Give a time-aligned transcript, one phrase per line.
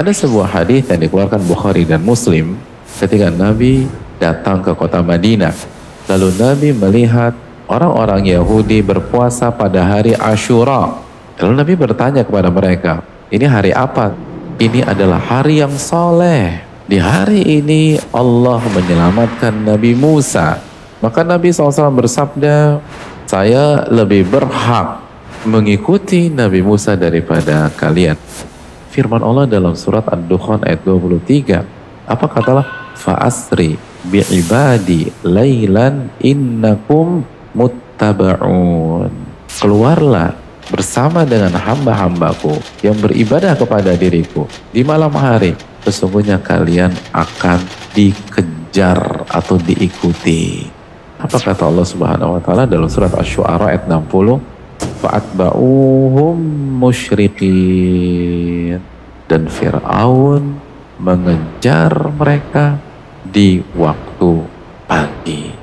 [0.00, 2.56] Ada sebuah hadis yang dikeluarkan Bukhari dan Muslim
[3.04, 3.84] ketika Nabi
[4.16, 5.52] datang ke kota Madinah.
[6.08, 7.36] Lalu Nabi melihat
[7.68, 11.04] orang-orang Yahudi berpuasa pada hari Ashura.
[11.36, 14.16] Lalu Nabi bertanya kepada mereka, ini hari apa?
[14.56, 16.64] Ini adalah hari yang soleh.
[16.88, 20.64] Di hari ini Allah menyelamatkan Nabi Musa.
[21.04, 22.80] Maka Nabi SAW bersabda,
[23.28, 25.04] saya lebih berhak
[25.44, 28.16] mengikuti Nabi Musa daripada kalian.
[28.90, 32.10] Firman Allah dalam surat Ad-Dukhan ayat 23.
[32.10, 32.66] Apa katalah?
[32.98, 33.78] Fa'asri
[34.10, 37.22] bi'ibadi laylan innakum
[37.54, 39.14] muttaba'un.
[39.46, 40.34] Keluarlah
[40.74, 45.54] bersama dengan hamba-hambaku yang beribadah kepada diriku di malam hari.
[45.86, 47.62] Sesungguhnya kalian akan
[47.94, 50.66] dikejar atau diikuti.
[51.22, 54.58] Apa kata Allah Subhanahu wa taala dalam surat Asy-Syu'ara ayat 60?
[55.00, 56.36] fa'atba'uhum
[56.76, 58.59] musyrikin
[59.30, 60.58] dan Fir'aun
[60.98, 62.82] mengejar mereka
[63.22, 64.42] di waktu
[64.90, 65.54] pagi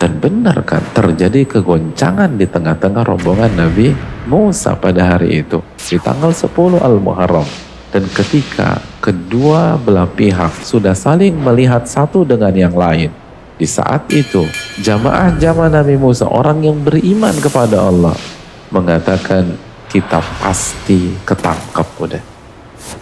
[0.00, 3.92] dan benar kan terjadi kegoncangan di tengah-tengah rombongan Nabi
[4.24, 7.44] Musa pada hari itu di tanggal 10 Al-Muharram
[7.92, 13.12] dan ketika kedua belah pihak sudah saling melihat satu dengan yang lain
[13.60, 14.48] di saat itu
[14.80, 18.16] jamaah-jamaah Nabi Musa orang yang beriman kepada Allah
[18.72, 19.52] mengatakan
[19.86, 22.35] kita pasti ketangkap udah.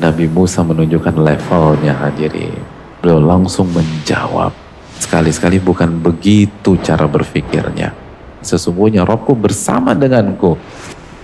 [0.01, 2.59] Nabi Musa menunjukkan levelnya hadirin.
[2.99, 4.51] Beliau langsung menjawab.
[4.99, 7.93] Sekali-sekali bukan begitu cara berpikirnya.
[8.41, 10.57] Sesungguhnya rohku bersama denganku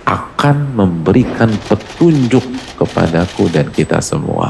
[0.05, 2.43] akan memberikan petunjuk
[2.77, 4.49] kepadaku dan kita semua.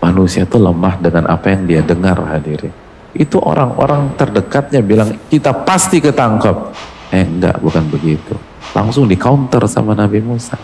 [0.00, 2.72] Manusia itu lemah dengan apa yang dia dengar hadirin.
[3.12, 6.72] Itu orang-orang terdekatnya bilang kita pasti ketangkap.
[7.10, 8.38] Eh enggak bukan begitu
[8.74, 10.54] langsung di counter sama Nabi Musa.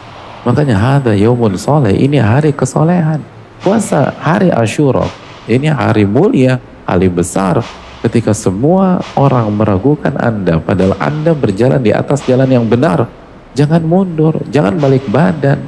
[0.45, 3.23] Makanya ada yaumun soleh, ini hari kesolehan.
[3.63, 5.09] Puasa hari Ashura,
[5.49, 7.65] ini hari mulia, hari besar.
[8.05, 13.09] Ketika semua orang meragukan Anda, padahal Anda berjalan di atas jalan yang benar.
[13.57, 15.65] Jangan mundur, jangan balik badan.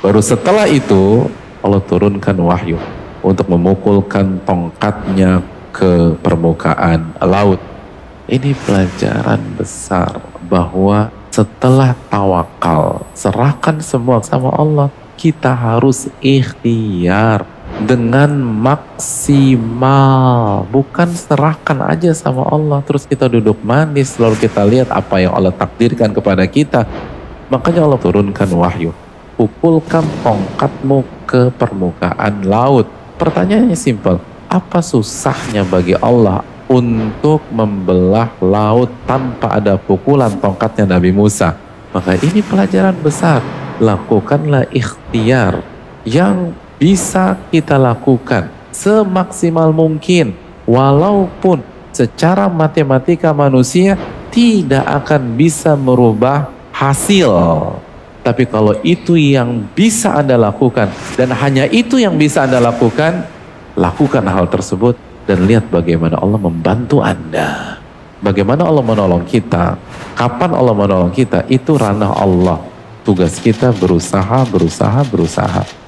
[0.00, 1.26] Baru setelah itu,
[1.60, 2.78] Allah turunkan wahyu
[3.20, 5.42] untuk memukulkan tongkatnya
[5.74, 7.58] ke permukaan laut.
[8.30, 14.88] Ini pelajaran besar bahwa setelah tawakal, serahkan semua sama Allah,
[15.20, 17.44] kita harus ikhtiar
[17.84, 19.84] dengan maksimal.
[20.72, 25.52] Bukan serahkan aja sama Allah, terus kita duduk manis, lalu kita lihat apa yang Allah
[25.52, 26.88] takdirkan kepada kita.
[27.52, 28.96] Makanya Allah turunkan wahyu.
[29.36, 32.88] Pukulkan tongkatmu ke permukaan laut.
[33.20, 41.54] Pertanyaannya simpel, apa susahnya bagi Allah untuk membelah laut tanpa ada pukulan tongkatnya Nabi Musa.
[41.94, 43.40] Maka ini pelajaran besar.
[43.78, 45.62] Lakukanlah ikhtiar
[46.02, 50.34] yang bisa kita lakukan semaksimal mungkin.
[50.66, 51.62] Walaupun
[51.94, 53.94] secara matematika manusia
[54.34, 57.30] tidak akan bisa merubah hasil.
[58.26, 63.22] Tapi kalau itu yang bisa Anda lakukan dan hanya itu yang bisa Anda lakukan,
[63.78, 67.78] lakukan hal tersebut dan lihat bagaimana Allah membantu Anda.
[68.22, 69.76] Bagaimana Allah menolong kita,
[70.16, 72.58] kapan Allah menolong kita, itu ranah Allah.
[73.04, 75.85] Tugas kita berusaha, berusaha, berusaha.